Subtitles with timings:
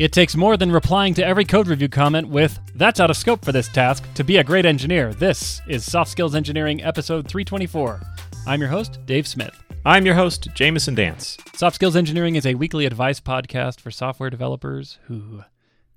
[0.00, 3.44] It takes more than replying to every code review comment with, that's out of scope
[3.44, 5.12] for this task, to be a great engineer.
[5.12, 8.00] This is Soft Skills Engineering, episode 324.
[8.46, 9.62] I'm your host, Dave Smith.
[9.84, 11.36] I'm your host, Jamison Dance.
[11.54, 15.44] Soft Skills Engineering is a weekly advice podcast for software developers who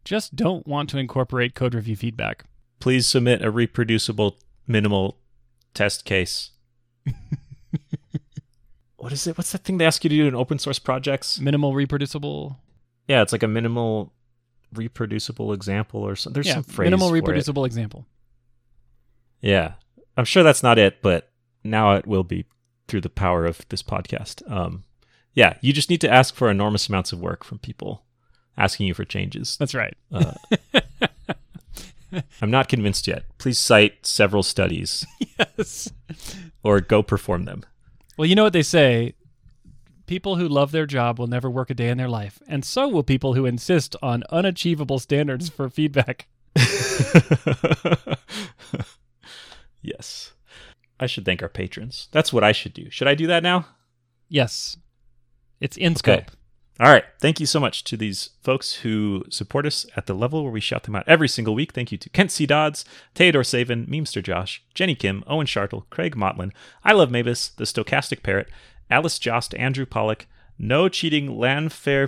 [0.03, 2.43] just don't want to incorporate code review feedback.
[2.81, 5.17] Please submit a reproducible minimal
[5.73, 6.49] test case.
[8.97, 9.37] what is it?
[9.37, 11.39] What's that thing they ask you to do in open source projects?
[11.39, 12.59] Minimal reproducible.
[13.07, 14.13] Yeah, it's like a minimal
[14.73, 16.33] reproducible example or something.
[16.35, 16.87] There's yeah, some phrase.
[16.87, 17.19] minimal for it.
[17.19, 18.05] reproducible example.
[19.41, 19.73] Yeah.
[20.15, 21.29] I'm sure that's not it, but
[21.63, 22.45] now it will be
[22.87, 24.49] through the power of this podcast.
[24.51, 24.83] Um,
[25.33, 28.03] yeah, you just need to ask for enormous amounts of work from people
[28.57, 29.57] asking you for changes.
[29.57, 29.95] That's right.
[30.11, 30.33] Uh,
[32.41, 33.25] I'm not convinced yet.
[33.39, 35.05] Please cite several studies
[35.39, 35.91] yes.
[36.63, 37.63] or go perform them.
[38.17, 39.15] Well, you know what they say
[40.13, 42.87] people who love their job will never work a day in their life, and so
[42.87, 46.27] will people who insist on unachievable standards for feedback.
[49.81, 50.33] yes.
[50.99, 52.09] I should thank our patrons.
[52.11, 52.91] That's what I should do.
[52.91, 53.65] Should I do that now?
[54.29, 54.77] Yes.
[55.59, 56.19] It's in scope.
[56.19, 56.27] Okay.
[56.79, 57.05] All right.
[57.19, 60.59] Thank you so much to these folks who support us at the level where we
[60.59, 61.71] shout them out every single week.
[61.71, 62.45] Thank you to Kent C.
[62.45, 66.51] Dodds, Theodore Savin, Memester Josh, Jenny Kim, Owen Shartle, Craig Motlin,
[66.83, 68.49] I Love Mavis, The Stochastic Parrot,
[68.93, 70.27] Alice Jost, Andrew Pollock,
[70.59, 72.07] No Cheating, Lanfair,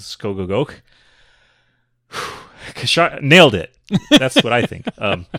[0.00, 0.82] Skogogok.
[3.22, 3.76] Nailed it.
[4.10, 4.88] That's what I think.
[4.98, 5.26] Um,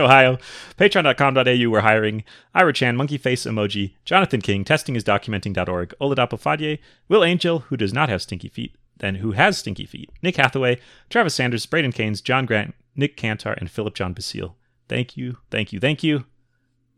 [0.00, 0.38] Ohio,
[0.78, 7.60] patreon.com.au, we're hiring Ira Chan, Monkey Face Emoji, Jonathan King, testingisdocumenting.org, Oladapo Fadye, Will Angel,
[7.60, 11.66] who does not have stinky feet, then who has stinky feet, Nick Hathaway, Travis Sanders,
[11.66, 14.56] Braden Keynes, John Grant, Nick Cantar, and Philip John Basile.
[14.88, 16.24] Thank you, thank you, thank you.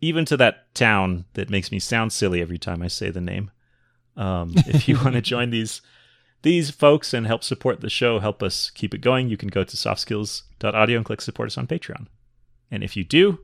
[0.00, 3.50] Even to that town that makes me sound silly every time I say the name.
[4.16, 5.80] Um, if you want to join these
[6.42, 9.64] these folks and help support the show, help us keep it going, you can go
[9.64, 12.06] to softskills.audio and click support us on Patreon.
[12.70, 13.39] And if you do,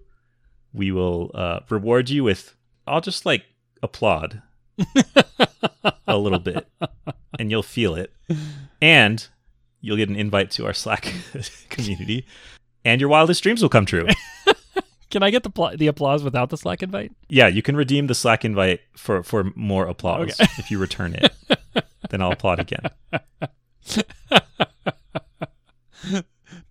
[0.72, 2.54] we will uh, reward you with,
[2.86, 3.44] I'll just like
[3.82, 4.42] applaud
[6.06, 6.68] a little bit
[7.38, 8.12] and you'll feel it.
[8.82, 9.26] And
[9.80, 11.12] you'll get an invite to our Slack
[11.70, 12.26] community
[12.84, 14.06] and your wildest dreams will come true.
[15.10, 17.10] Can I get the pl- the applause without the Slack invite?
[17.28, 20.50] Yeah, you can redeem the Slack invite for, for more applause Okay.
[20.58, 21.32] if you return it.
[22.10, 22.82] then I'll applaud again.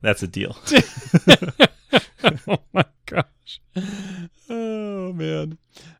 [0.01, 0.55] That's a deal.
[2.23, 3.59] oh my gosh.
[4.49, 5.57] Oh man.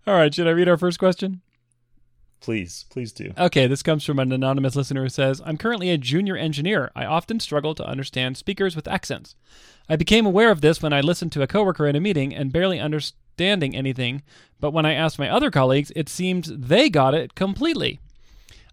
[0.07, 1.41] All right, should I read our first question?
[2.41, 3.33] Please, please do.
[3.37, 6.89] Okay, this comes from an anonymous listener who says, I'm currently a junior engineer.
[6.95, 9.35] I often struggle to understand speakers with accents.
[9.89, 12.53] I became aware of this when I listened to a coworker in a meeting and
[12.53, 14.23] barely understanding anything,
[14.59, 17.99] but when I asked my other colleagues, it seemed they got it completely.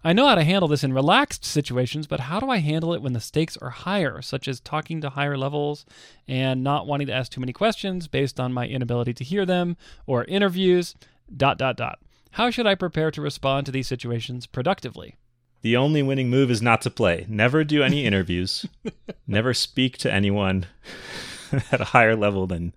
[0.05, 3.03] I know how to handle this in relaxed situations, but how do I handle it
[3.03, 5.85] when the stakes are higher, such as talking to higher levels
[6.29, 9.77] and not wanting to ask too many questions based on my inability to hear them
[10.07, 10.95] or interviews,
[11.37, 11.99] dot dot dot.
[12.37, 15.17] How should I prepare to respond to these situations productively?
[15.63, 17.25] The only winning move is not to play.
[17.31, 18.67] Never do any interviews.
[19.27, 20.67] Never speak to anyone
[21.73, 22.75] at a higher level than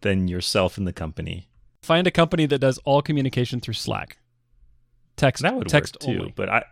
[0.00, 1.46] than yourself in the company.
[1.82, 4.16] Find a company that does all communication through Slack.
[5.16, 6.18] Text That would text work too.
[6.20, 6.32] only.
[6.34, 6.64] But I,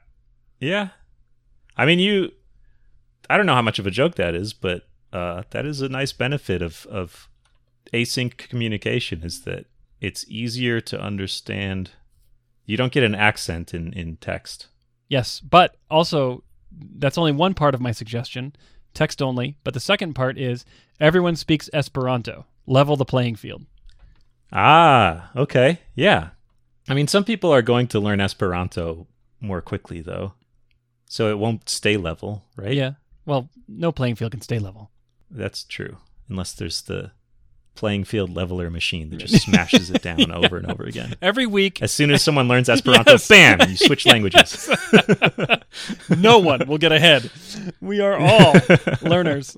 [0.60, 0.88] yeah,
[1.76, 2.32] I mean, you.
[3.28, 5.90] I don't know how much of a joke that is, but uh, that is a
[5.90, 7.28] nice benefit of of
[7.92, 9.22] async communication.
[9.22, 9.66] Is that
[10.00, 11.90] it's easier to understand.
[12.66, 14.68] You don't get an accent in in text.
[15.08, 16.42] Yes, but also
[16.96, 18.54] that's only one part of my suggestion,
[18.94, 19.56] text only.
[19.64, 20.64] But the second part is
[21.00, 22.46] everyone speaks Esperanto.
[22.66, 23.66] Level the playing field.
[24.52, 26.30] Ah, okay, yeah.
[26.88, 29.06] I mean, some people are going to learn Esperanto
[29.40, 30.34] more quickly, though,
[31.06, 32.74] so it won't stay level, right?
[32.74, 32.92] Yeah.
[33.26, 34.90] Well, no playing field can stay level.
[35.30, 35.96] That's true,
[36.28, 37.10] unless there's the
[37.74, 41.14] playing field leveler machine that just smashes it down over and over again.
[41.20, 43.28] Every week, As soon as someone learns Esperanto, Yes.
[43.28, 44.70] bam, you switch languages.
[46.18, 47.30] no one will get ahead.
[47.80, 48.54] We are all
[49.02, 49.56] learners.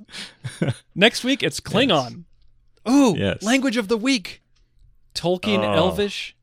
[0.94, 2.24] Next week, it's Klingon.
[2.88, 3.42] Ooh, Yes.
[3.42, 4.42] language of the week.
[5.14, 5.72] Tolkien, Oh.
[5.74, 6.36] Elvish,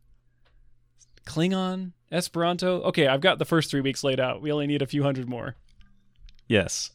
[1.25, 2.81] Klingon, Esperanto.
[2.83, 4.41] Okay, I've got the first three weeks laid out.
[4.41, 5.55] We only need a few hundred more.
[6.47, 6.91] yes,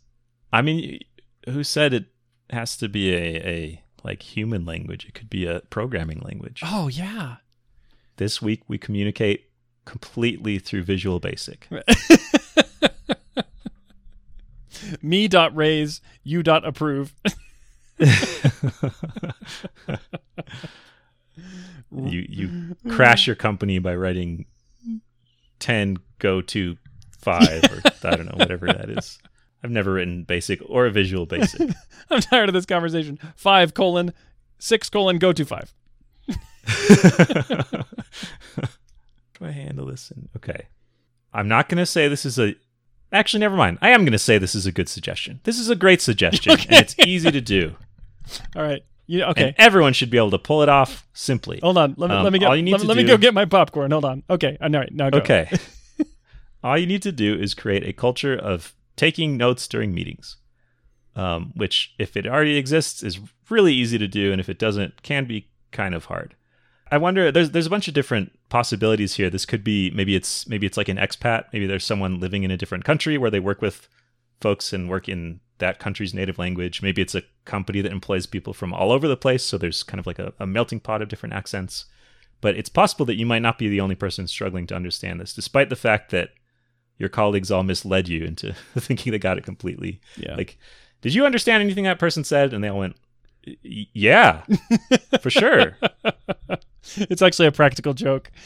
[0.53, 1.01] I mean,
[1.49, 2.07] who said it
[2.51, 5.07] has to be a a like human language?
[5.07, 6.63] It could be a programming language.
[6.65, 7.37] Oh yeah.
[8.17, 9.51] This week we communicate
[9.85, 11.69] completely through Visual Basic.
[15.03, 17.15] Me dot raise, you dot approve.
[21.91, 24.47] you you crash your company by writing
[25.59, 26.77] ten go to
[27.19, 29.19] five or I don't know whatever that is.
[29.63, 31.71] I've never written basic or a visual basic.
[32.11, 33.19] I'm tired of this conversation.
[33.37, 34.13] Five colon
[34.59, 35.75] six colon go to five.
[39.39, 40.11] Do I handle this?
[40.11, 40.67] In, okay,
[41.33, 42.55] I'm not going to say this is a.
[43.13, 43.79] Actually, never mind.
[43.81, 45.41] I am going to say this is a good suggestion.
[45.45, 47.75] This is a great suggestion, and it's easy to do.
[48.57, 48.83] All right.
[49.07, 49.47] You, okay.
[49.47, 51.61] And everyone should be able to pull it off simply.
[51.63, 51.95] Hold on.
[51.97, 53.33] Let me Um, let me get all you need let, let me do- go get
[53.33, 53.91] my popcorn.
[53.91, 54.23] Hold on.
[54.29, 54.59] Okay.
[54.61, 54.93] All right.
[54.93, 55.19] Now go.
[55.19, 55.51] Okay.
[56.63, 60.37] All you need to do is create a culture of taking notes during meetings,
[61.17, 63.19] um, which, if it already exists, is
[63.49, 66.35] really easy to do, and if it doesn't, can be kind of hard.
[66.91, 67.33] I wonder.
[67.33, 69.31] There's there's a bunch of different possibilities here.
[69.31, 71.45] This could be maybe it's maybe it's like an expat.
[71.53, 73.89] Maybe there's someone living in a different country where they work with
[74.41, 76.83] folks and work in that country's native language.
[76.83, 79.99] Maybe it's a company that employs people from all over the place, so there's kind
[79.99, 81.87] of like a, a melting pot of different accents
[82.41, 85.35] but it's possible that you might not be the only person struggling to understand this,
[85.35, 86.31] despite the fact that
[86.99, 90.01] your colleagues all misled you into thinking they got it completely.
[90.17, 90.35] Yeah.
[90.37, 90.59] Like,
[91.01, 92.53] did you understand anything that person said?
[92.53, 92.97] And they all went,
[93.63, 94.43] yeah,
[95.21, 95.77] for sure.
[96.97, 98.31] it's actually a practical joke.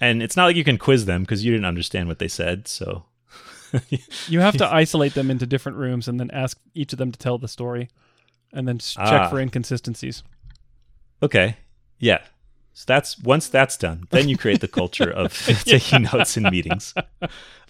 [0.00, 2.66] And it's not like you can quiz them because you didn't understand what they said.
[2.66, 3.04] So,
[4.26, 7.18] You have to isolate them into different rooms and then ask each of them to
[7.20, 7.88] tell the story,
[8.52, 9.28] and then check Ah.
[9.30, 10.24] for inconsistencies.
[11.22, 11.56] okay.
[12.00, 12.18] Yeah.
[12.74, 15.32] So that's once that's done, then you create the culture of
[15.64, 16.94] taking notes in meetings,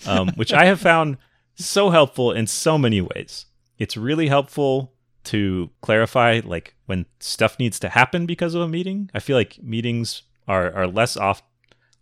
[0.06, 1.16] um, which I have found
[1.56, 3.46] so helpful in so many ways.
[3.78, 4.92] It's really helpful
[5.24, 9.10] to clarify like when stuff needs to happen because of a meeting.
[9.14, 11.42] I feel like meetings are are less off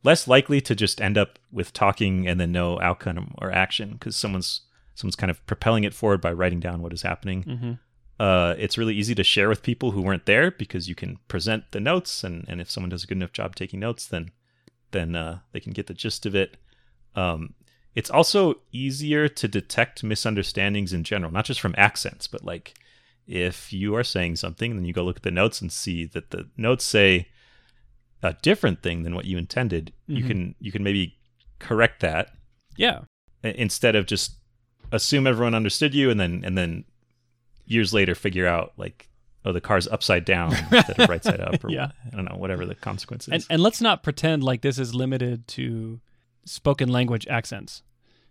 [0.02, 4.16] less likely to just end up with talking and then no outcome or action because
[4.16, 4.62] someone's
[4.94, 7.42] someone's kind of propelling it forward by writing down what is happening.
[7.42, 7.72] hmm
[8.20, 11.64] Uh, it's really easy to share with people who weren't there because you can present
[11.70, 14.30] the notes, and, and if someone does a good enough job taking notes, then
[14.90, 16.56] then uh, they can get the gist of it.
[17.14, 17.54] Um,
[17.94, 22.74] it's also easier to detect misunderstandings in general, not just from accents, but like
[23.26, 26.04] if you are saying something, and then you go look at the notes and see
[26.06, 27.28] that the notes say
[28.22, 29.92] a different thing than what you intended.
[30.06, 30.28] You Mhm.
[30.28, 31.16] can you can maybe
[31.58, 32.34] correct that
[32.76, 33.00] Yeah.
[33.42, 34.36] instead of just
[34.92, 36.84] assume everyone understood you and then and then
[37.70, 39.08] years later figure out like
[39.44, 41.92] oh the car's upside down instead of right side up or Yeah.
[42.12, 43.32] I don't know whatever the consequence is.
[43.32, 46.00] And and let's not pretend like this is limited to
[46.44, 47.82] spoken language accents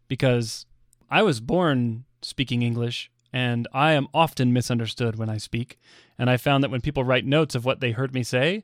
[0.08, 0.66] because
[1.10, 5.80] I was born speaking English and I am often misunderstood when I speak.
[6.18, 8.64] And I found that when people write notes of what they heard me say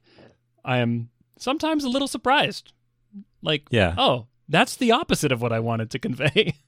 [0.64, 2.74] I am sometimes a little surprised.
[3.42, 6.56] Like yeah, oh that's the opposite of what I wanted to convey.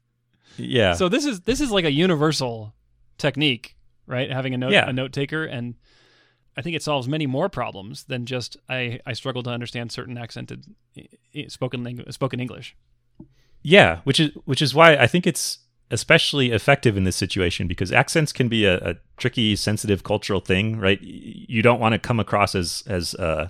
[0.59, 2.73] Yeah, so this is this is like a universal
[3.19, 3.75] technique
[4.07, 4.89] right having a note Yeah.
[4.89, 5.75] a note taker and
[6.57, 10.17] I think it solves many more problems than just I, I struggle to understand certain
[10.17, 10.65] accented
[11.49, 12.75] spoken language, spoken English.
[13.61, 13.99] yeah.
[14.05, 15.59] Which is which is why I think it's
[15.91, 20.77] especially effective in this situation because accents can be a, a tricky, sensitive cultural thing,
[20.79, 20.99] right?
[21.01, 23.49] You don't want to come across as as uh,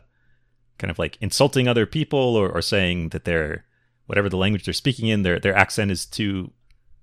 [0.78, 3.64] kind of like insulting other people or, or saying that they're
[4.08, 6.52] whatever the language they're speaking in, their their accent is too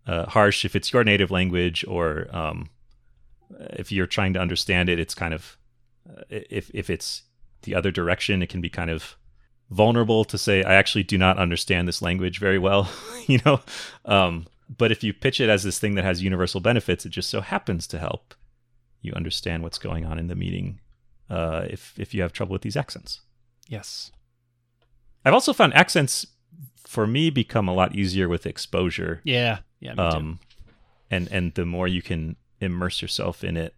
[0.07, 2.69] uh, harsh if it's your native language or um,
[3.71, 5.57] if you're trying to understand it, it's kind of
[6.09, 7.23] uh, if if it's
[7.63, 9.17] the other direction, it can be kind of
[9.71, 12.91] vulnerable to say I actually do not understand this language very well,
[13.27, 13.61] you know.
[14.05, 17.31] Um, but if you pitch it as this thing that has universal benefits, it just
[17.31, 18.35] so happens to help
[19.03, 20.81] you understand what's going on in the meeting.
[21.31, 23.21] Uh, if if you have trouble with these accents,
[23.69, 24.11] Yes.
[25.25, 26.27] I've also found accents
[26.87, 29.21] for me become a lot easier with exposure.
[29.25, 29.61] Yeah.
[29.81, 29.95] Yeah.
[29.95, 30.39] Um,
[31.11, 33.75] and and the more you can immerse yourself in it,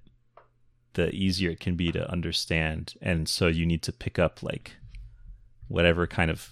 [0.95, 2.95] the easier it can be to understand.
[3.01, 4.73] And so you need to pick up like
[5.69, 6.51] whatever kind of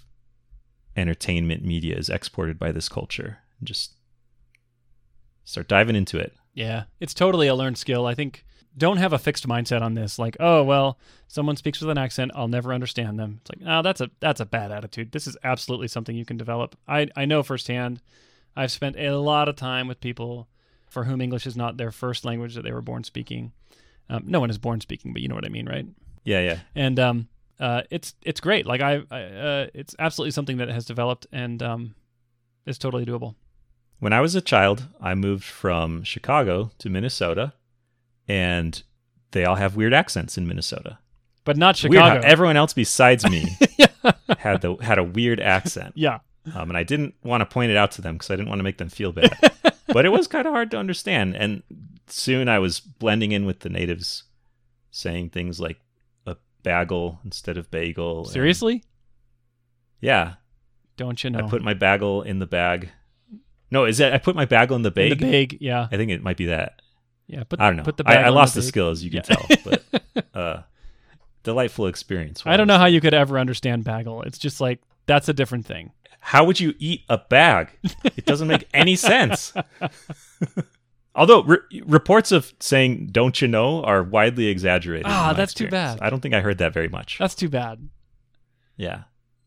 [0.96, 3.94] entertainment media is exported by this culture and just
[5.44, 6.34] start diving into it.
[6.52, 6.84] Yeah.
[7.00, 8.06] It's totally a learned skill.
[8.06, 8.44] I think
[8.76, 10.18] don't have a fixed mindset on this.
[10.18, 10.98] Like, oh well,
[11.28, 13.40] someone speaks with an accent, I'll never understand them.
[13.40, 15.12] It's like, no, that's a that's a bad attitude.
[15.12, 16.76] This is absolutely something you can develop.
[16.88, 18.00] I I know firsthand.
[18.56, 20.48] I've spent a lot of time with people
[20.94, 23.52] for whom English is not their first language that they were born speaking.
[24.08, 25.86] Um, no one is born speaking, but you know what I mean, right?
[26.24, 26.58] Yeah, yeah.
[26.74, 27.28] and um,
[27.60, 28.64] uh, it's it's great.
[28.64, 31.94] Like I, I uh, it's absolutely something that has developed and um,
[32.64, 33.34] is totally doable.
[33.98, 37.52] When I was a child, I moved from Chicago to Minnesota,
[38.28, 38.82] and
[39.32, 40.98] they all have weird accents in Minnesota.
[41.44, 42.20] But not Chicago.
[42.24, 43.58] everyone else besides me
[44.38, 45.92] had the had a weird accent.
[45.96, 46.20] yeah,
[46.54, 48.60] um, and I didn't want to point it out to them because I didn't want
[48.60, 49.36] to make them feel bad.
[49.88, 51.62] but it was kind of hard to understand, and
[52.06, 54.24] soon I was blending in with the natives,
[54.90, 55.78] saying things like
[56.26, 58.24] a bagel instead of bagel.
[58.24, 58.82] and- seriously.
[60.00, 60.34] yeah,
[60.96, 61.40] Don't you know?
[61.40, 62.90] I put my bagel in the bag.
[63.70, 65.12] No, is that I put my bagel in the bag?
[65.12, 66.80] In the bag, yeah, I think it might be that.
[67.26, 67.42] yeah.
[67.44, 67.82] Put, I don't know.
[67.84, 68.68] Put the I, I lost the, bag.
[68.68, 69.36] skill, as you can Yeah.
[69.36, 70.62] tell, but uh,
[71.42, 72.42] delightful experience.
[72.46, 74.22] I don't know how you could ever understand bagel.
[74.22, 75.90] It's just like that's a different thing.
[76.26, 77.68] How would you eat a bag?
[78.16, 79.52] It doesn't make any sense.
[81.14, 85.06] Although re- reports of saying "don't you know" are widely exaggerated.
[85.06, 85.98] Ah, that's too bad.
[86.00, 87.18] I don't think I heard that very much.
[87.18, 87.88] That's too bad.
[88.76, 89.02] yeah.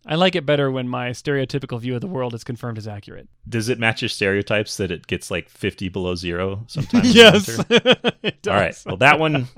[0.09, 3.27] I like it better when my stereotypical view of the world is confirmed as accurate.
[3.49, 7.13] Does it match your stereotypes that it gets like 50 below zero sometimes?
[7.13, 7.59] yes.
[7.69, 8.81] All right.
[8.85, 9.49] Well, that one,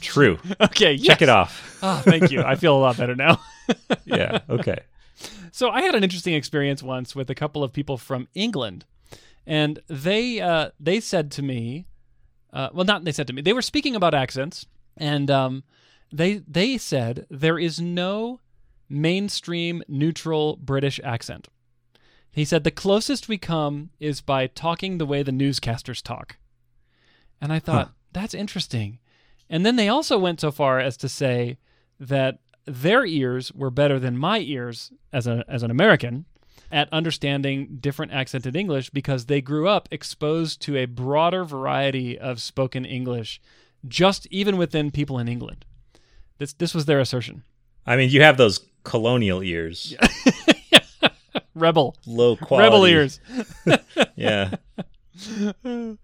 [0.00, 0.38] true.
[0.62, 1.78] Okay, Check it off.
[1.82, 2.40] Ah, thank you.
[2.42, 3.38] I feel a lot better now.
[4.06, 4.38] Yeah.
[4.48, 4.78] Okay.
[5.58, 8.84] So I had an interesting experience once with a couple of people from England,
[9.44, 11.86] and they uh, they said to me,
[12.52, 15.64] uh, well, not they said to me, they were speaking about accents, and um,
[16.12, 18.38] they they said there is no
[18.88, 21.48] mainstream neutral British accent.
[22.30, 26.36] He said the closest we come is by talking the way the newscasters talk,
[27.40, 27.92] and I thought Huh.
[28.12, 29.00] that's interesting.
[29.50, 31.58] And then they also went so far as to say
[31.98, 32.38] that
[32.68, 36.24] their ears were better than my ears as a as an American
[36.70, 42.42] at understanding different accented English because they grew up exposed to a broader variety of
[42.42, 43.40] spoken English
[43.86, 45.64] just even within people in England.
[46.38, 47.42] This this was their assertion.
[47.86, 49.96] I mean, you have those colonial ears,
[51.54, 51.96] Rebel.
[52.06, 52.64] low quality.
[52.66, 53.20] Rebel ears.
[54.14, 54.54] Yeah.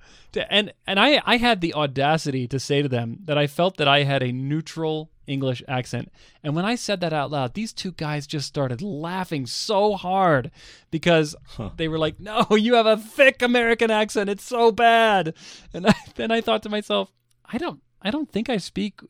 [0.50, 3.86] And and I I had the audacity to say to them that I felt that
[3.86, 6.10] I had a neutral English accent.
[6.42, 10.50] And when I said that out loud, these two guys just started laughing so hard
[10.90, 11.70] because Huh.
[11.76, 14.28] they were like, "No, you have a thick American accent.
[14.28, 15.34] It's so bad."
[15.72, 17.12] And I, then I thought to myself,
[17.44, 19.00] I don't I don't think I speak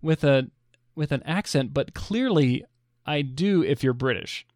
[0.00, 0.50] with a
[0.94, 2.64] with an accent, but clearly
[3.04, 4.46] I do if you're British.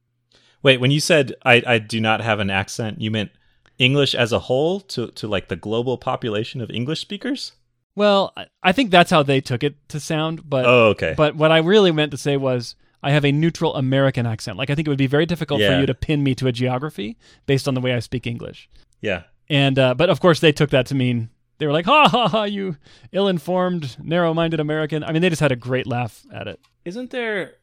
[0.63, 3.31] Wait, when you said I, I do not have an accent, you meant
[3.79, 7.53] English as a whole to, to like the global population of English speakers?
[7.95, 8.33] Well,
[8.63, 11.15] I- think that's how they took it to sound, but Oh, okay.
[11.17, 14.59] But what I really meant to say was I have a neutral American accent.
[14.59, 16.53] Like I think it would be very difficult for you to pin me to a
[16.53, 17.17] geography
[17.47, 18.69] based on the way I speak English.
[19.01, 19.23] yeah.
[19.51, 22.29] And uh, but of course they took that to mean they were like, "Ha ha
[22.29, 22.45] ha!
[22.45, 22.77] You
[23.13, 26.61] ill-informed, narrow-minded American." I mean, they just had a great laugh at it.
[26.85, 27.55] Isn't there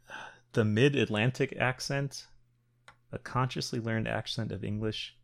[0.53, 2.25] the mid Atlantic accent?
[3.12, 5.15] A consciously learned accent of English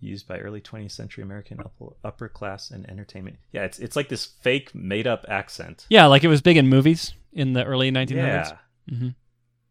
[0.00, 3.36] used by early 20th century American upper, upper class and entertainment.
[3.52, 5.86] Yeah, it's it's like this fake made up accent.
[5.88, 8.10] Yeah, like it was big in movies in the early 1900s.
[8.16, 8.52] Yeah.
[8.88, 9.08] hmm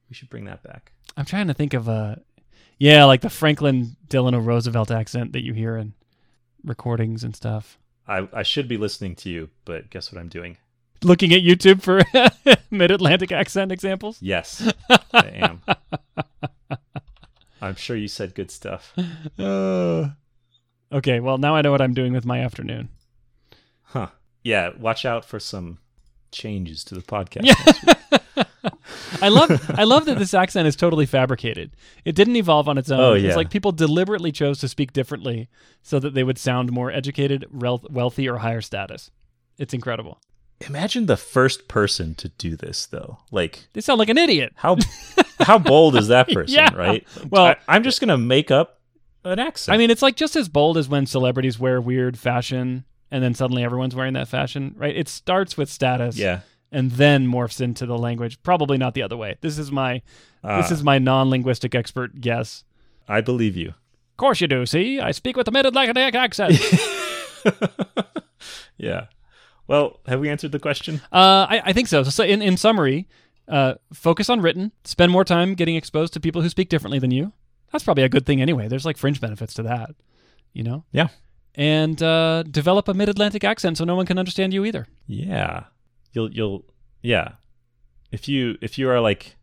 [0.10, 0.92] We should bring that back.
[1.18, 2.22] I'm trying to think of a,
[2.78, 5.94] yeah, like the Franklin Delano Roosevelt accent that you hear in
[6.64, 7.78] recordings and stuff.
[8.08, 10.58] I, I should be listening to you, but guess what I'm doing?
[11.04, 12.02] Looking at YouTube for
[12.72, 14.18] mid-Atlantic accent examples.
[14.22, 14.72] Yes,
[15.14, 15.62] I am.
[17.62, 18.94] I'm sure you said good stuff.
[19.40, 20.10] Uh,
[20.92, 22.90] okay, well now I know what I'm doing with my afternoon.
[23.84, 24.08] Huh.
[24.44, 25.80] Yeah, watch out for some
[26.32, 27.44] changes to the podcast.
[27.44, 28.14] Yeah.
[29.22, 31.72] I love I love that this accent is totally fabricated.
[32.06, 33.00] It didn't evolve on its own.
[33.00, 33.30] Oh, yeah.
[33.30, 35.50] It's like people deliberately chose to speak differently
[35.82, 39.12] so that they would sound more educated, wealthy, or higher status.
[39.58, 40.20] It's incredible.
[40.68, 43.20] Imagine the first person to do this, though.
[43.32, 44.54] Like, They sound like an idiot.
[44.56, 44.78] how
[45.40, 46.74] how bold is that person, Yeah.
[46.76, 47.08] right?
[47.30, 48.80] Well- I, I'm just gonna make up
[49.24, 49.74] an accent.
[49.74, 53.34] I mean, it's like just as bold as when celebrities wear weird fashion and then
[53.34, 54.96] suddenly everyone's wearing that fashion, right?
[54.96, 56.40] It starts with status yeah.
[56.72, 58.42] and then morphs into the language.
[58.42, 59.36] Probably not the other way.
[59.42, 60.02] This is my
[60.44, 62.64] Ah, this is my non-linguistic expert guess.
[63.08, 63.70] I believe you.
[63.70, 64.66] Of course you do.
[64.66, 66.60] See, I speak with a mid-Atlantic accent.
[68.78, 69.06] yeah.
[69.72, 71.00] Well, have we answered the question?
[71.14, 72.04] Uh, I, I think so.
[72.04, 73.08] So, in, in summary,
[73.48, 74.74] uh, focus on written.
[74.84, 77.32] Spend more time getting exposed to people who speak differently than you.
[77.72, 78.68] That's probably a good thing anyway.
[78.68, 79.92] There's like fringe benefits to that,
[80.52, 80.84] you know.
[80.92, 81.08] Yeah.
[81.56, 84.88] And uh, develop a mid-Atlantic accent so no one can understand you either.
[85.08, 85.68] Yeah.
[86.12, 86.66] You'll you'll
[87.02, 87.36] yeah.
[88.12, 89.38] If you if you are like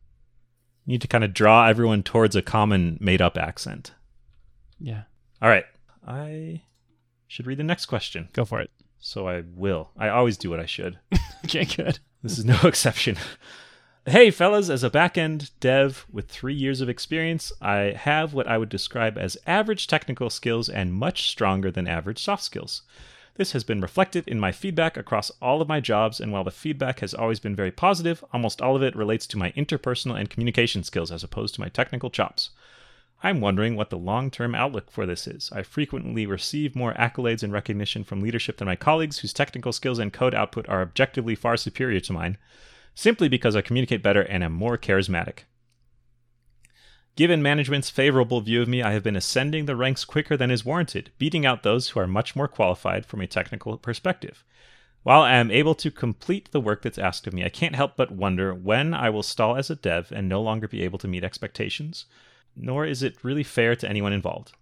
[0.85, 3.93] you need to kind of draw everyone towards a common made up accent.
[4.79, 5.05] Yeah,
[5.41, 5.65] All right.
[6.07, 6.61] I
[7.27, 8.29] should read the next question.
[8.35, 8.71] go for it.
[9.01, 9.91] So I will.
[9.97, 10.99] I always do what I should.
[11.45, 12.01] Okay, good.
[12.23, 13.17] This is no exception.
[14.05, 18.59] Hey, fellas, as a backend dev with three years of experience, I have what I
[18.59, 22.83] would describe as average technical skills and much stronger than average soft skills.
[23.37, 26.51] This has been reflected in my feedback across all of my jobs, and while the
[26.51, 30.29] feedback has always been very positive, almost all of it relates to my interpersonal and
[30.29, 32.51] communication skills as opposed to my technical chops.
[33.21, 35.51] I'm wondering what the long term outlook for this is.
[35.53, 39.99] I frequently receive more accolades and recognition from leadership than my colleagues, whose technical skills
[39.99, 42.39] and code output are objectively far superior to mine,
[42.95, 45.41] simply because I communicate better and am more charismatic.
[47.17, 50.65] Given management's favorable view of me, I have been ascending the ranks quicker than is
[50.65, 54.45] warranted, beating out those who are much more qualified from a technical perspective.
[55.03, 57.97] While I am able to complete the work that's asked of me, I can't help
[57.97, 61.09] but wonder when I will stall as a dev and no longer be able to
[61.09, 62.05] meet expectations,
[62.59, 64.53] nor is it really fair to anyone involved.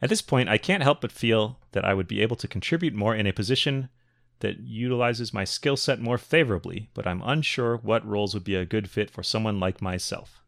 [0.00, 2.94] At this point, I can't help but feel that I would be able to contribute
[2.94, 3.88] more in a position
[4.40, 8.64] that utilizes my skill set more favorably, but I'm unsure what roles would be a
[8.64, 10.42] good fit for someone like myself.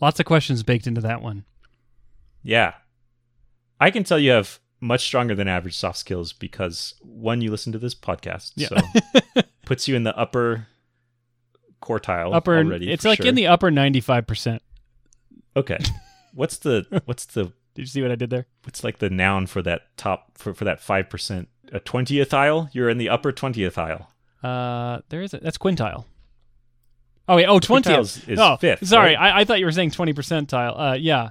[0.00, 1.44] Lots of questions baked into that one.
[2.42, 2.74] Yeah.
[3.80, 7.72] I can tell you have much stronger than average soft skills because one, you listen
[7.72, 8.68] to this podcast, Yeah.
[8.68, 10.66] so puts you in the upper
[11.82, 12.90] quartile upper already.
[12.92, 13.26] it's like sure.
[13.26, 14.60] in the upper 95%.
[15.56, 15.78] Okay.
[16.34, 17.44] What's the what's the
[17.74, 18.46] Did you see what I did there?
[18.64, 21.48] what's like the noun for that top for, for that five percent?
[21.72, 22.68] A twentieth aisle?
[22.72, 24.10] You're in the upper twentieth aisle.
[24.42, 26.04] Uh, there is a, that's quintile.
[27.28, 28.26] Oh wait, oh 20th.
[28.28, 29.34] Is oh, fifth, sorry, right?
[29.34, 30.74] I, I thought you were saying 20 percentile.
[30.92, 31.30] Uh, yeah,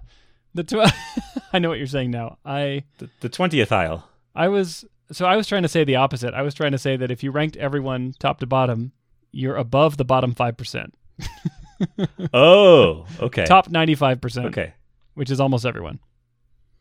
[0.54, 0.94] the tw-
[1.54, 2.38] I know what you're saying now.
[2.46, 2.84] I
[3.22, 4.08] The- twentieth aisle.
[4.36, 6.34] I was so I was trying to say the opposite.
[6.36, 8.92] I was trying to say that if you ranked everyone top to bottom,
[9.32, 10.94] you're above the bottom five percent,
[12.34, 13.46] Oh, okay.
[13.46, 14.74] top 95 percent, Okay.
[15.18, 16.00] Which is almost everyone.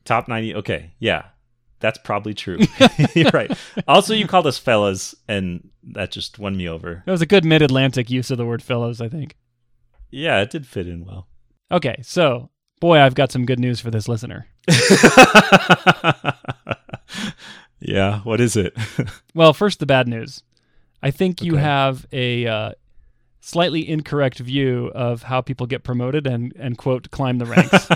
[0.05, 0.55] Top 90.
[0.57, 0.93] Okay.
[0.99, 1.25] Yeah.
[1.81, 2.59] That's probably true.
[3.15, 3.51] You're right.
[3.89, 7.03] Also, you called us fellas, and that just won me over.
[7.05, 9.37] That was a good mid-Atlantic use of the word fellows, I think.
[10.11, 11.27] Yeah, it did fit in well.
[11.71, 12.51] Okay, so
[12.81, 14.47] boy, I've got some good news for this listener.
[17.81, 18.21] yeah.
[18.21, 18.77] What is it?
[19.35, 20.43] Well, first the bad news.
[21.03, 22.73] I think you have a uh,
[23.47, 27.89] slightly incorrect view of how people get promoted and and quote climb the ranks.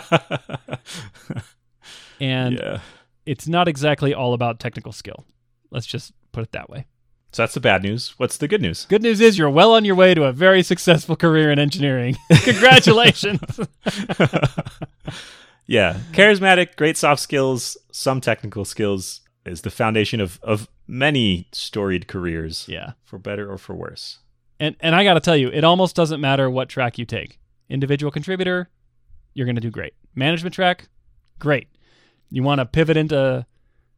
[2.20, 2.80] and yeah.
[3.26, 5.24] it's not exactly all about technical skill.
[5.70, 6.86] Let's just put it that way.
[7.32, 8.14] So that's the bad news.
[8.16, 8.86] What's the good news?
[8.86, 12.16] Good news is you're well on your way to a very successful career in engineering.
[12.42, 13.40] Congratulations.
[15.66, 15.98] yeah.
[16.12, 22.66] Charismatic, great soft skills, some technical skills is the foundation of, of many storied careers,
[22.68, 22.92] yeah.
[23.04, 24.18] for better or for worse.
[24.60, 27.40] And and I got to tell you, it almost doesn't matter what track you take.
[27.68, 28.68] Individual contributor,
[29.34, 29.94] you're going to do great.
[30.14, 30.88] Management track,
[31.38, 31.66] great.
[32.30, 33.44] You want to pivot into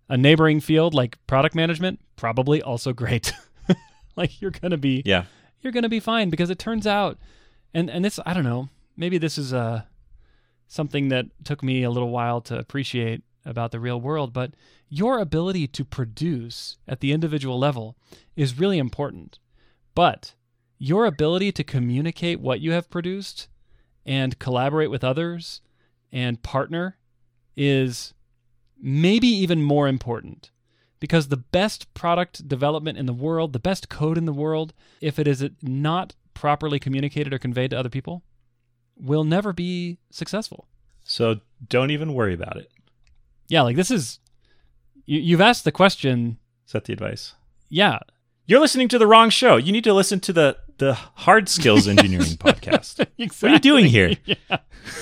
[0.08, 3.32] a neighboring field like product management, probably also great.
[4.16, 5.24] like you're going to be Yeah.
[5.60, 7.18] you're going to be fine because it turns out
[7.74, 9.82] and and this I don't know, maybe this is uh
[10.68, 14.54] something that took me a little while to appreciate about the real world, but
[14.88, 17.96] your ability to produce at the individual level
[18.36, 19.38] is really important.
[19.94, 20.34] But
[20.82, 23.46] your ability to communicate what you have produced
[24.04, 25.60] and collaborate with others
[26.10, 26.98] and partner
[27.56, 28.14] is
[28.80, 30.50] maybe even more important
[30.98, 35.20] because the best product development in the world, the best code in the world, if
[35.20, 38.24] it is not properly communicated or conveyed to other people,
[38.96, 40.66] will never be successful.
[41.04, 42.72] So don't even worry about it.
[43.46, 44.18] Yeah, like this is
[45.06, 46.38] you, you've asked the question.
[46.66, 47.36] Is that the advice?
[47.68, 48.00] Yeah,
[48.52, 49.56] You're listening to the wrong show.
[49.56, 53.00] You need to listen to the the hard skills engineering podcast.
[53.16, 53.26] exactly.
[53.40, 54.12] What are you doing here?
[54.26, 54.58] Yeah,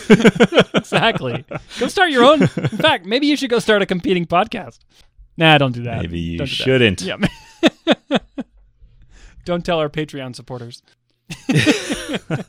[0.74, 1.44] exactly.
[1.80, 2.42] go start your own.
[2.42, 4.78] In fact, maybe you should go start a competing podcast.
[5.36, 6.02] Nah, don't do that.
[6.02, 6.46] Maybe you that.
[6.48, 7.02] shouldn't.
[7.02, 7.16] Yeah.
[9.44, 10.82] don't tell our Patreon supporters.
[11.48, 12.44] I'm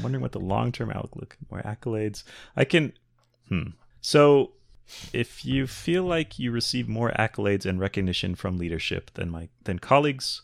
[0.00, 2.22] wondering what the long term outlook, more accolades.
[2.56, 2.92] I can.
[3.48, 3.70] Hmm.
[4.00, 4.52] So,
[5.12, 9.78] if you feel like you receive more accolades and recognition from leadership than my than
[9.78, 10.42] colleagues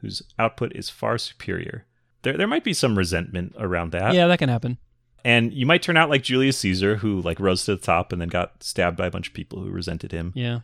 [0.00, 1.86] whose output is far superior,
[2.22, 4.14] there there might be some resentment around that.
[4.14, 4.78] yeah, that can happen.
[5.24, 8.20] And you might turn out like Julius Caesar, who like rose to the top and
[8.20, 10.32] then got stabbed by a bunch of people who resented him.
[10.36, 10.60] Yeah.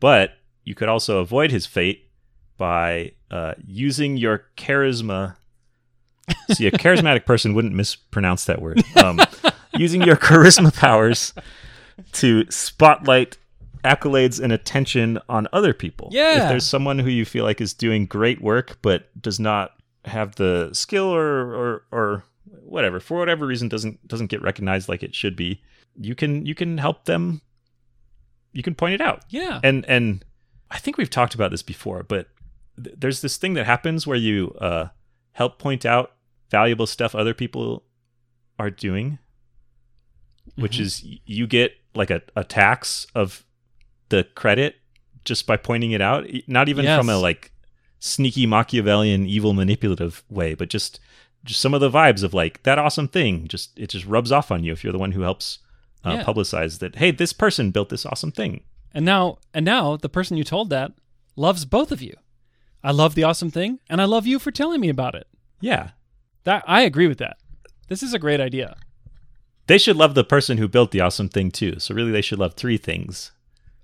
[0.00, 0.32] But
[0.64, 2.10] you could also avoid his fate
[2.58, 5.36] by uh, using your charisma.
[6.52, 8.82] See, a charismatic person wouldn't mispronounce that word.
[8.96, 9.18] Um,
[9.72, 11.32] using your charisma powers
[12.12, 13.38] to spotlight
[13.84, 16.08] accolades and attention on other people.
[16.12, 16.42] Yeah.
[16.44, 19.72] If there's someone who you feel like is doing great work but does not
[20.04, 22.24] have the skill or or or
[22.64, 25.60] whatever for whatever reason doesn't doesn't get recognized like it should be,
[26.00, 27.40] you can you can help them.
[28.52, 29.60] You can point it out Yeah.
[29.64, 30.24] and and
[30.70, 32.28] I think we've talked about this before, but
[32.82, 34.88] th- there's this thing that happens where you uh,
[35.32, 36.12] help point out
[36.50, 37.84] valuable stuff other people
[38.58, 39.18] are doing,
[40.56, 40.80] which Mhm.
[40.80, 43.44] is you get like a, a tax of
[44.08, 44.76] the credit
[45.24, 47.52] just by pointing it out, not even from a like
[48.00, 50.98] sneaky Machiavellian evil manipulative way, but just
[51.44, 53.46] just some of the vibes of like that awesome thing.
[53.48, 55.58] Just it just rubs off on you if you're the one who helps
[56.04, 56.24] uh, Yeah.
[56.24, 56.96] publicize that.
[56.96, 58.64] Hey, this person built this awesome thing.
[58.94, 60.92] And now, and now, the person you told that
[61.36, 62.14] loves both of you.
[62.84, 65.26] I love the awesome thing, and I love you for telling me about it.
[65.60, 65.90] Yeah,
[66.44, 67.36] That I agree with that.
[67.88, 68.76] This is a great idea.
[69.66, 71.78] They should love the person who built the awesome thing too.
[71.78, 73.32] So really, they should love three things.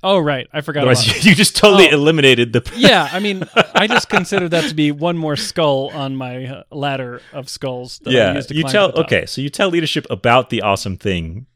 [0.02, 0.80] Oh right, I forgot.
[0.80, 1.94] Otherwise, about you, you just totally Oh.
[1.94, 2.70] eliminated the.
[2.76, 3.42] yeah, I mean,
[3.74, 7.98] I just consider that to be one more skull on my uh, ladder of skulls.
[8.00, 8.92] That I yeah, to you tell.
[8.92, 11.46] Okay, so you tell leadership about the awesome thing.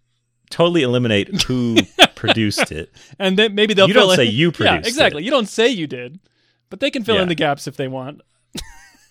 [0.50, 1.76] Totally eliminate who
[2.14, 2.92] produced it.
[3.18, 5.22] and then maybe they'll You don't say in- you Yeah, produced exactly.
[5.22, 5.24] it.
[5.24, 6.18] You don't say you did,
[6.68, 7.22] but they can fill Yeah.
[7.22, 8.20] in the gaps if they want.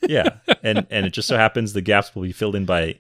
[0.08, 2.98] Yeah, and and it just so happens the gaps will be filled in by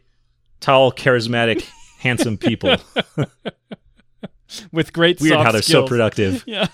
[0.59, 1.67] tall, charismatic,
[2.01, 2.75] handsome people.
[4.71, 6.43] with great Weird how they're so productive.
[6.47, 6.67] Yeah.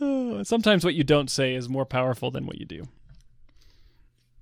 [0.00, 2.84] Oh, Sometimes what you don't say is more powerful than what you do.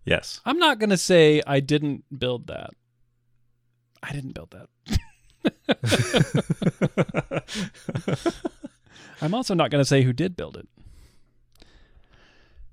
[0.05, 0.41] Yes.
[0.45, 2.71] I'm not going to say I didn't build that.
[4.03, 4.69] I didn't build that.
[9.21, 10.69] I'm also not going to say who did build it.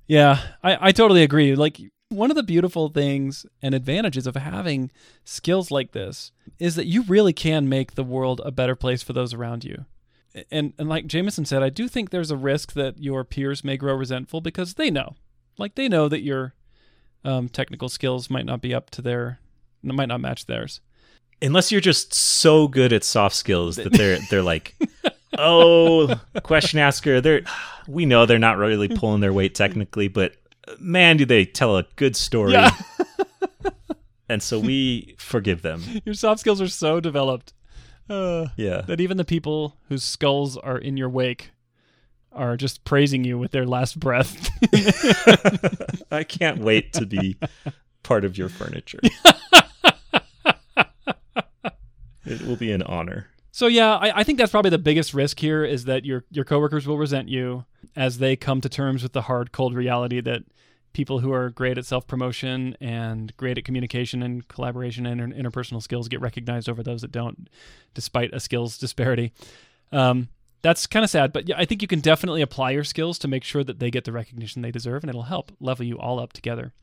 [0.08, 1.56] Yeah, I, I totally agree.
[1.56, 4.91] Like, one of the beautiful things and advantages of having
[5.24, 9.13] skills like this is that you really can make the world a better place for
[9.13, 9.86] those around you.
[10.52, 13.78] And, and like Jamison said, I do think there's a risk that your peers may
[13.78, 15.15] grow resentful because they know.
[15.58, 16.54] Like, they know that your
[17.24, 19.39] um, technical skills might not be up to their,
[19.82, 20.82] might not match theirs.
[21.41, 24.76] Unless you're just so good at soft skills that they're they're like,
[25.38, 27.20] oh, question asker.
[27.20, 27.41] They're
[27.88, 30.36] we know they're not really pulling their weight technically, but
[30.80, 32.54] man, do they tell a good story.
[32.54, 32.71] Yeah.
[34.30, 35.84] and so we forgive them.
[36.06, 37.54] Your soft skills are so developed
[38.10, 38.82] uh, Yeah.
[38.82, 41.51] that even the people whose skulls are in your wake
[42.32, 44.49] are just praising you with their last breath.
[46.12, 47.38] I can't wait to be
[48.04, 48.99] part of your furniture.
[52.25, 53.28] it will be an honor.
[53.51, 56.43] so yeah, I, I think that's probably the biggest risk here is that your your
[56.45, 57.65] coworkers will resent you
[57.96, 60.44] as they come to terms with the hard, cold reality that
[60.94, 65.38] people who are great at self promotion and great at communication and collaboration and inter-
[65.38, 67.50] interpersonal skills get recognized over those that don't,
[67.94, 69.32] despite a skills disparity.
[69.92, 70.30] Um,
[70.62, 73.28] that's kind of sad, but yeah, I think you can definitely apply your skills to
[73.28, 76.20] make sure that they get the recognition they deserve, and it'll help level you all
[76.20, 76.74] up together.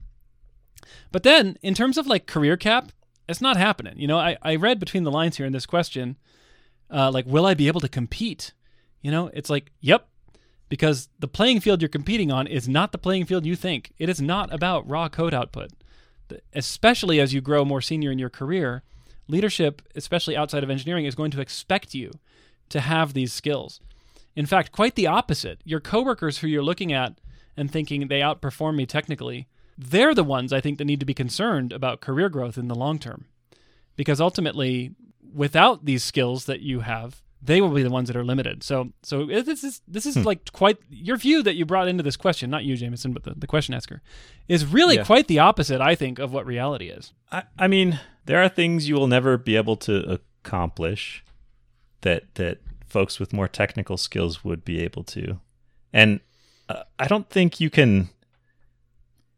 [1.11, 2.93] But then, in terms of like career cap,
[3.29, 3.99] it's not happening.
[3.99, 6.17] You know, I, I read between the lines here in this question,
[6.91, 8.53] uh, like, will I be able to compete?
[9.01, 10.09] You know, it's like, yep,
[10.73, 13.93] because the playing field you're competing on is not the playing field you think.
[13.99, 15.69] It is not about raw code output.
[16.55, 18.83] Especially as you grow more senior in your career,
[19.29, 22.11] leadership, especially outside of engineering, is going to expect you
[22.71, 23.81] to have these skills.
[24.35, 25.61] In fact, quite the opposite.
[25.63, 27.19] Your coworkers who you're looking at
[27.55, 31.13] and thinking they outperform me technically, they're the ones I think that need to be
[31.13, 33.27] concerned about career growth in the long term.
[33.95, 34.93] Because ultimately,
[35.35, 38.63] without these skills that you have, they will be the ones that are limited.
[38.63, 42.17] So, so this is this is like quite your view that you brought into this
[42.17, 44.01] question, not you, Jamison, but the, the question asker,
[44.49, 45.05] is really Yeah.
[45.05, 47.13] quite the opposite, I think, of what reality is.
[47.33, 51.25] I, I mean, there are things you will never be able to accomplish
[52.03, 55.41] that that folks with more technical skills would be able to,
[55.93, 56.21] and
[56.69, 58.11] uh, I don't think you can.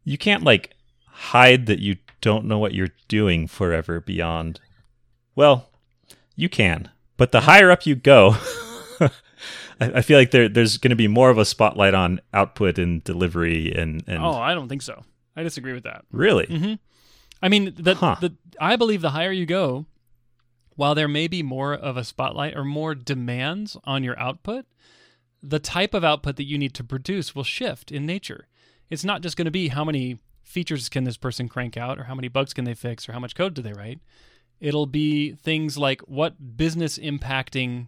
[0.03, 0.75] You can't like
[1.07, 4.59] hide that you don't know what you're doing forever beyond.
[5.35, 5.69] Well,
[6.35, 8.35] you can, but the higher up you go.
[8.99, 9.09] I
[9.79, 13.03] I feel like there, there's going to be more of a spotlight on output and
[13.03, 15.03] delivery and, and Oh, I don't think so.
[15.35, 16.05] I disagree with that.
[16.11, 16.73] really hmm
[17.41, 18.15] I mean, the, Huh.
[18.21, 19.85] the I believe the higher you go,
[20.77, 24.65] while there may be more of a spotlight or more demands on your output,
[25.43, 28.47] the type of output that you need to produce will shift in nature.
[28.89, 32.05] It's not just going to be how many features can this person crank out or
[32.05, 33.99] how many bugs can they fix or how much code do they write.
[34.59, 37.87] It'll be things like what business impacting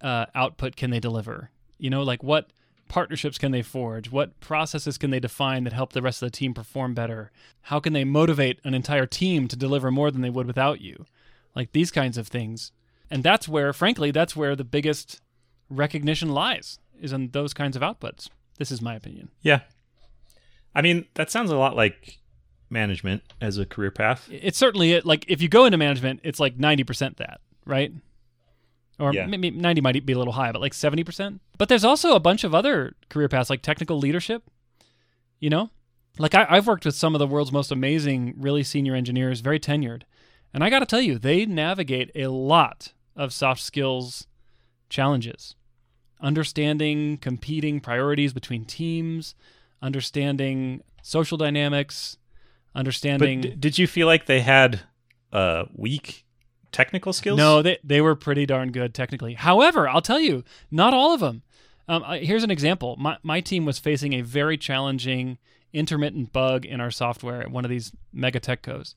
[0.00, 1.50] uh, output can they deliver?
[1.78, 2.50] You know, like what
[2.88, 4.10] partnerships can they forge?
[4.10, 7.30] What processes can they define that help the rest of the team perform better?
[7.62, 11.06] How can they motivate an entire team to deliver more than they would without you?
[11.54, 12.72] Like these kinds of things.
[13.10, 15.20] And that's where, frankly, that's where the biggest
[15.68, 18.28] recognition lies, is in those kinds of outputs.
[18.58, 19.30] This is my opinion.
[19.40, 19.60] Yeah.
[20.74, 22.18] I mean, that sounds a lot like
[22.70, 24.28] management as a career path.
[24.30, 25.04] It's certainly it.
[25.04, 27.92] Like if you go into management, it's like 90% that, right?
[28.98, 29.26] Or Yeah.
[29.26, 31.40] maybe 90 might be a little high, but like 70%.
[31.58, 34.44] But there's also a bunch of other career paths like technical leadership,
[35.38, 35.70] you know?
[36.18, 39.58] Like I, I've worked with some of the world's most amazing, really senior engineers, very
[39.58, 40.02] tenured.
[40.52, 44.26] And I got to tell you, they navigate a lot of soft skills
[44.88, 45.54] challenges.
[46.20, 49.34] Understanding competing priorities between teams,
[49.80, 52.18] understanding social dynamics,
[52.74, 54.80] understanding d- did you feel like they had
[55.32, 56.24] uh, weak
[56.72, 57.36] technical skills?
[57.38, 59.34] No, they they were pretty darn good technically.
[59.34, 61.42] However, I'll tell you, not all of them.
[61.88, 62.96] Um, I- here's an example.
[62.98, 65.38] My my team was facing a very challenging
[65.72, 68.96] intermittent bug in our software at one of these mega tech co's,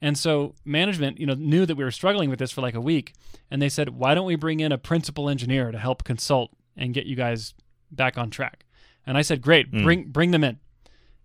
[0.00, 2.80] And so management, you know, knew that we were struggling with this for like a
[2.80, 3.12] week,
[3.50, 6.94] and they said, "Why don't we bring in a principal engineer to help consult and
[6.94, 7.54] get you guys
[7.90, 8.64] back on track?"
[9.06, 9.82] And I said, "Great, Mm.
[9.82, 10.58] bring bring them in."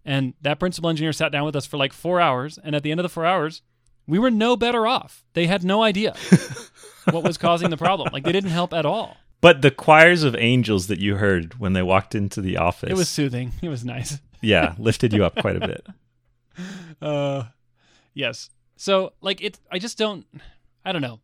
[0.07, 2.91] And that principal engineer sat down with us for like 4 hours, and at the
[2.91, 3.61] end of the 4 hours,
[4.07, 5.25] we were no better off.
[5.33, 6.15] They had no idea
[7.11, 8.09] what was causing the problem.
[8.13, 9.17] Like they didn't help at all.
[9.41, 12.95] But the choirs of angels that you heard when they walked into the office, It
[12.95, 13.51] was soothing.
[13.61, 14.19] It was nice.
[14.41, 15.85] yeah, lifted you up quite a bit.
[16.99, 17.43] Uh,
[18.15, 18.49] yes.
[18.77, 20.25] So like it, I just don't.
[20.83, 21.19] I don't know.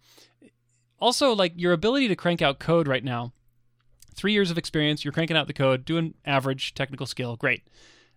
[1.00, 3.34] Also, like your ability to crank out code right now.
[4.14, 7.64] Three years of experience, you're cranking out the code, doing average technical skill, great.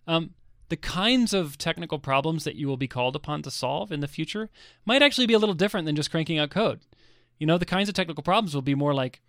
[0.05, 0.35] Um,
[0.69, 4.07] the kinds of technical problems that you will be called upon to solve in the
[4.07, 4.49] future
[4.85, 6.81] might actually be a little different than just cranking out code.
[7.39, 9.21] You know, the kinds of technical problems will be more like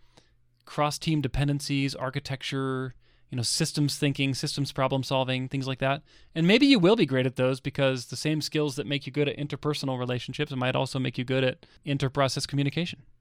[0.64, 2.94] cross-team dependencies, architecture,
[3.30, 6.02] you know, systems thinking, systems problem solving, things like that.
[6.34, 9.12] And maybe you will be great at those because the same skills that make you
[9.12, 13.02] good at interpersonal relationships might also make you good at interprocess communication.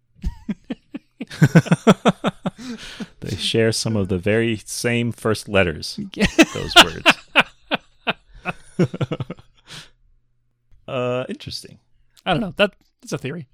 [3.20, 6.00] They share some of the very same first letters.
[6.54, 7.12] those words.
[10.88, 11.80] uh, interesting.
[12.26, 12.54] I don't know.
[12.58, 13.48] That that's a theory.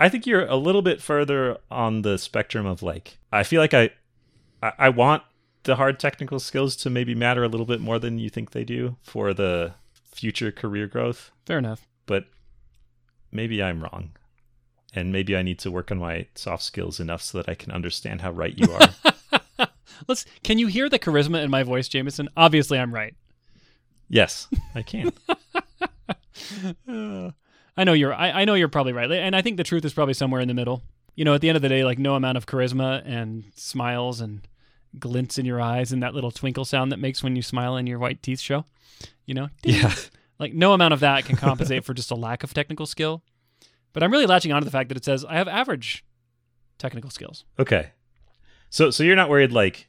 [0.00, 3.18] I think you're a little bit further on the spectrum of like.
[3.30, 3.90] I feel like I,
[4.62, 5.22] I, I want
[5.64, 8.64] the hard technical skills to maybe matter a little bit more than you think they
[8.64, 9.74] do for the
[10.10, 11.30] future career growth.
[11.46, 11.86] Fair enough.
[12.06, 12.24] But
[13.30, 14.10] maybe I'm wrong,
[14.94, 17.70] and maybe I need to work on my soft skills enough so that I can
[17.70, 19.68] understand how right you are.
[20.08, 20.24] Let's.
[20.42, 22.28] Can you hear the charisma in my voice, Jamison?
[22.36, 23.14] Obviously, I'm right.
[24.12, 24.46] Yes,
[24.76, 25.12] I can.
[26.88, 27.30] Uh,
[27.76, 28.14] I know you're.
[28.14, 30.46] I, I know you're probably right, and I think the truth is probably somewhere in
[30.46, 30.82] the middle.
[31.16, 34.20] You know, at the end of the day, like no amount of charisma and smiles
[34.20, 34.46] and
[34.98, 37.88] glints in your eyes and that little twinkle sound that makes when you smile and
[37.88, 38.64] your white teeth show.
[39.26, 39.94] You know, yeah.
[40.38, 43.22] like no amount of that can compensate for just a lack of technical skill.
[43.92, 46.04] But I'm really latching onto the fact that it says I have average
[46.78, 47.44] technical skills.
[47.58, 47.90] Okay.
[48.70, 49.88] So so you're not worried like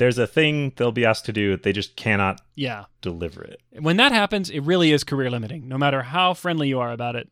[0.00, 2.86] there's a thing they'll be asked to do, they just cannot Yeah.
[3.02, 3.60] deliver it.
[3.78, 7.14] When that happens, it really is career limiting, no matter how friendly you are about
[7.16, 7.28] it.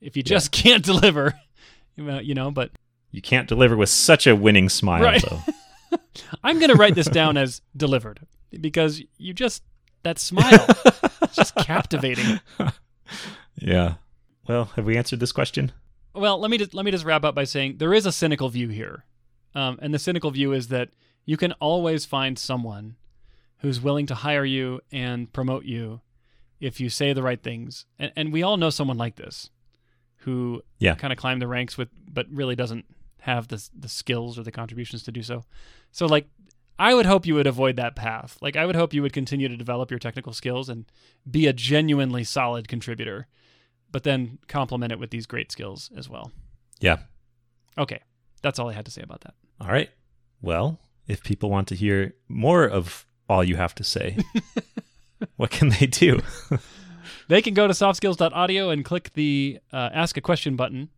[0.00, 1.34] If you just can't deliver,
[1.96, 2.70] you know, but
[3.12, 5.22] You can't deliver with such a winning smile Right.
[5.22, 5.98] though.
[6.42, 8.20] I'm going to write this down as delivered
[8.60, 9.62] because you just,
[10.02, 10.66] that smile,
[11.32, 12.40] just captivating.
[13.56, 13.94] yeah.
[14.48, 15.72] Well, have we answered this question?
[16.14, 18.48] Well, let me just, let me just wrap up by saying there is a cynical
[18.48, 19.04] view here.
[19.54, 20.90] Um, and the cynical view is that
[21.24, 22.96] you can always find someone
[23.58, 26.00] who's willing to hire you and promote you
[26.60, 27.86] if you say the right things.
[27.98, 29.50] And, and we all know someone like this
[30.18, 30.94] who Yeah.
[30.94, 32.84] kind of climbed the ranks with, but really doesn't
[33.20, 35.44] have the, the skills or the contributions to do so.
[35.92, 36.26] So, like,
[36.78, 38.36] I would hope you would avoid that path.
[38.40, 40.84] Like, I would hope you would continue to develop your technical skills and
[41.30, 43.28] be a genuinely solid contributor,
[43.90, 46.32] but then complement it with these great skills as well.
[46.80, 46.98] Yeah.
[47.78, 48.00] Okay.
[48.42, 49.34] That's all I had to say about that.
[49.60, 49.88] All right.
[50.42, 54.18] Well, if people want to hear more of all you have to say,
[55.36, 56.20] what can they do?
[57.28, 60.90] They can go to softskills.audio and click the uh, ask a question button.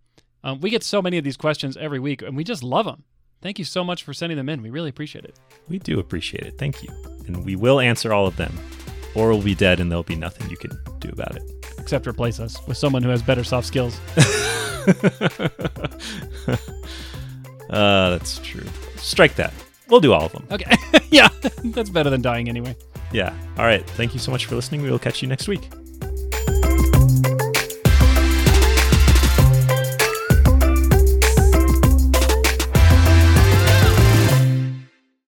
[0.42, 3.04] Um, we get so many of these questions every week, and we just love them.
[3.42, 4.62] Thank you so much for sending them in.
[4.62, 5.38] We really appreciate it.
[5.68, 6.58] We do appreciate it.
[6.58, 6.88] Thank you.
[7.26, 8.58] And we will answer all of them,
[9.14, 11.42] or we'll be dead and there'll be nothing you can do about it.
[11.78, 13.98] Except replace us with someone who has better soft skills.
[17.70, 18.66] uh, that's true.
[18.96, 19.52] Strike that.
[19.88, 20.46] We'll do all of them.
[20.50, 20.76] Okay.
[21.10, 21.28] yeah,
[21.64, 22.76] that's better than dying anyway.
[23.12, 23.34] Yeah.
[23.58, 23.88] All right.
[23.90, 24.82] Thank you so much for listening.
[24.82, 25.68] We will catch you next week.